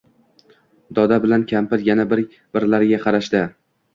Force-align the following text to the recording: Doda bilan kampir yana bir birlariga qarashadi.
Doda 0.99 1.19
bilan 1.25 1.43
kampir 1.51 1.85
yana 1.89 2.07
bir 2.13 2.23
birlariga 2.57 3.01
qarashadi. 3.07 3.43